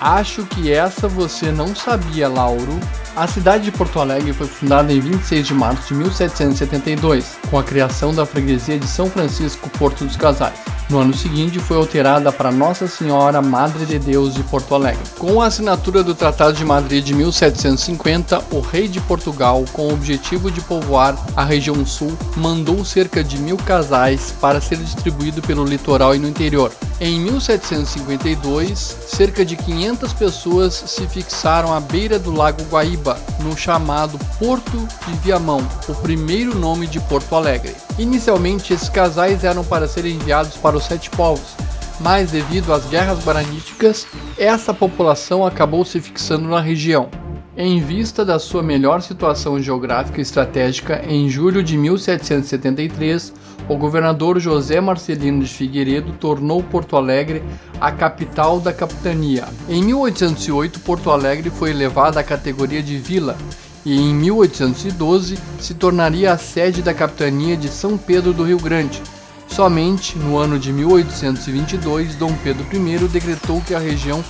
Acho 0.00 0.44
que 0.44 0.70
essa 0.72 1.08
você 1.08 1.50
não 1.50 1.74
sabia, 1.74 2.28
Lauro. 2.28 2.78
A 3.16 3.26
cidade 3.26 3.64
de 3.64 3.72
Porto 3.72 3.98
Alegre 3.98 4.34
foi 4.34 4.46
fundada 4.46 4.92
em 4.92 5.00
26 5.00 5.46
de 5.46 5.54
março 5.54 5.88
de 5.88 5.94
1772, 5.94 7.38
com 7.50 7.58
a 7.58 7.64
criação 7.64 8.14
da 8.14 8.26
freguesia 8.26 8.78
de 8.78 8.86
São 8.86 9.08
Francisco 9.08 9.70
Porto 9.70 10.04
dos 10.04 10.16
Casais. 10.16 10.58
No 10.90 11.00
ano 11.00 11.14
seguinte, 11.14 11.58
foi 11.58 11.78
alterada 11.78 12.30
para 12.30 12.52
Nossa 12.52 12.86
Senhora 12.86 13.40
Madre 13.40 13.86
de 13.86 13.98
Deus 13.98 14.34
de 14.34 14.42
Porto 14.44 14.74
Alegre. 14.74 15.02
Com 15.18 15.40
a 15.40 15.46
assinatura 15.46 16.02
do 16.04 16.14
Tratado 16.14 16.52
de 16.52 16.64
Madrid 16.64 17.02
de 17.02 17.14
1750, 17.14 18.44
o 18.52 18.60
rei 18.60 18.86
de 18.86 19.00
Portugal, 19.00 19.64
com 19.72 19.88
o 19.88 19.94
objetivo 19.94 20.50
de 20.50 20.60
povoar 20.60 21.16
a 21.34 21.42
região 21.42 21.84
sul, 21.86 22.16
mandou 22.36 22.84
cerca 22.84 23.24
de 23.24 23.38
mil 23.38 23.56
casais 23.56 24.32
para 24.40 24.60
ser 24.60 24.76
distribuído 24.76 25.42
pelo 25.42 25.64
litoral 25.64 26.14
e 26.14 26.18
no 26.18 26.28
interior. 26.28 26.70
Em 26.98 27.20
1752, 27.20 28.78
cerca 28.78 29.44
de 29.44 29.54
500 29.54 30.14
pessoas 30.14 30.72
se 30.72 31.06
fixaram 31.06 31.74
à 31.74 31.78
beira 31.78 32.18
do 32.18 32.34
Lago 32.34 32.62
Guaíba, 32.70 33.18
no 33.40 33.54
chamado 33.54 34.18
Porto 34.38 34.88
de 35.06 35.12
Viamão, 35.18 35.60
o 35.88 35.94
primeiro 35.96 36.58
nome 36.58 36.86
de 36.86 36.98
Porto 37.00 37.34
Alegre. 37.34 37.74
Inicialmente, 37.98 38.72
esses 38.72 38.88
casais 38.88 39.44
eram 39.44 39.62
para 39.62 39.86
serem 39.86 40.14
enviados 40.14 40.56
para 40.56 40.78
os 40.78 40.84
Sete 40.84 41.10
Povos, 41.10 41.54
mas 42.00 42.30
devido 42.30 42.72
às 42.72 42.86
guerras 42.86 43.18
baraníticas, 43.18 44.06
essa 44.38 44.72
população 44.72 45.44
acabou 45.44 45.84
se 45.84 46.00
fixando 46.00 46.48
na 46.48 46.62
região. 46.62 47.10
Em 47.58 47.80
vista 47.80 48.22
da 48.22 48.38
sua 48.38 48.62
melhor 48.62 49.00
situação 49.00 49.58
geográfica 49.58 50.18
e 50.18 50.22
estratégica, 50.22 51.02
em 51.08 51.26
julho 51.30 51.62
de 51.62 51.78
1773, 51.78 53.32
o 53.66 53.78
governador 53.78 54.38
José 54.38 54.78
Marcelino 54.78 55.42
de 55.42 55.48
Figueiredo 55.48 56.12
tornou 56.20 56.62
Porto 56.62 56.96
Alegre 56.96 57.42
a 57.80 57.90
capital 57.90 58.60
da 58.60 58.74
capitania. 58.74 59.46
Em 59.70 59.82
1808, 59.82 60.80
Porto 60.80 61.10
Alegre 61.10 61.48
foi 61.48 61.70
elevada 61.70 62.20
à 62.20 62.22
categoria 62.22 62.82
de 62.82 62.98
vila 62.98 63.38
e 63.86 63.98
em 63.98 64.14
1812 64.14 65.38
se 65.58 65.72
tornaria 65.72 66.32
a 66.32 66.36
sede 66.36 66.82
da 66.82 66.92
capitania 66.92 67.56
de 67.56 67.68
São 67.68 67.96
Pedro 67.96 68.34
do 68.34 68.44
Rio 68.44 68.58
Grande. 68.58 69.02
Somente 69.48 70.18
no 70.18 70.36
ano 70.36 70.58
de 70.58 70.74
1822, 70.74 72.16
Dom 72.16 72.34
Pedro 72.44 72.66
I 72.70 73.08
decretou 73.08 73.62
que 73.62 73.74
a 73.74 73.78
região 73.78 74.22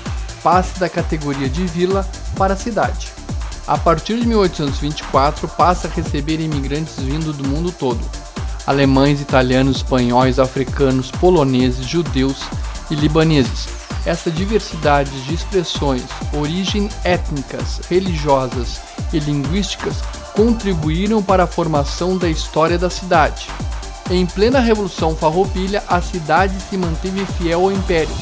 passe 0.44 0.78
da 0.78 0.88
categoria 0.88 1.48
de 1.48 1.66
vila 1.66 2.08
para 2.36 2.54
cidade. 2.54 3.15
A 3.66 3.76
partir 3.76 4.20
de 4.20 4.28
1824, 4.28 5.48
passa 5.48 5.88
a 5.88 5.90
receber 5.90 6.40
imigrantes 6.40 6.96
vindos 7.00 7.36
do 7.36 7.48
mundo 7.48 7.72
todo: 7.72 8.00
alemães, 8.64 9.20
italianos, 9.20 9.78
espanhóis, 9.78 10.38
africanos, 10.38 11.10
poloneses, 11.10 11.84
judeus 11.84 12.42
e 12.90 12.94
libaneses. 12.94 13.68
Essa 14.04 14.30
diversidade 14.30 15.10
de 15.22 15.34
expressões, 15.34 16.04
origem 16.32 16.88
étnicas, 17.02 17.80
religiosas 17.90 18.80
e 19.12 19.18
linguísticas 19.18 19.96
contribuíram 20.32 21.20
para 21.20 21.42
a 21.42 21.48
formação 21.48 22.16
da 22.16 22.28
história 22.28 22.78
da 22.78 22.88
cidade. 22.88 23.48
Em 24.08 24.24
plena 24.24 24.60
Revolução 24.60 25.16
Farroupilha, 25.16 25.82
a 25.88 26.00
cidade 26.00 26.54
se 26.70 26.76
manteve 26.76 27.26
fiel 27.36 27.62
ao 27.62 27.72
Império. 27.72 28.14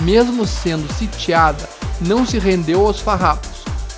Mesmo 0.00 0.46
sendo 0.46 0.90
sitiada, 0.94 1.68
não 2.00 2.24
se 2.24 2.38
rendeu 2.38 2.86
aos 2.86 3.00
farrapos. 3.00 3.55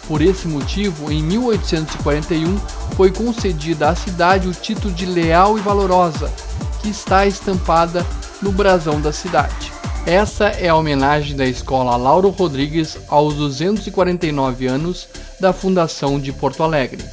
Por 0.08 0.22
esse 0.22 0.48
motivo, 0.48 1.12
em 1.12 1.22
1841, 1.22 2.56
foi 2.96 3.12
concedida 3.12 3.90
à 3.90 3.94
cidade 3.94 4.48
o 4.48 4.52
título 4.52 4.92
de 4.92 5.04
Leal 5.04 5.58
e 5.58 5.60
Valorosa, 5.60 6.32
que 6.80 6.88
está 6.88 7.26
estampada 7.26 8.06
no 8.40 8.50
brasão 8.50 9.02
da 9.02 9.12
cidade. 9.12 9.70
Essa 10.06 10.46
é 10.46 10.70
a 10.70 10.74
homenagem 10.74 11.36
da 11.36 11.44
escola 11.44 11.94
Lauro 11.96 12.30
Rodrigues 12.30 12.96
aos 13.08 13.34
249 13.34 14.66
anos 14.66 15.06
da 15.38 15.52
fundação 15.52 16.18
de 16.18 16.32
Porto 16.32 16.62
Alegre. 16.62 17.04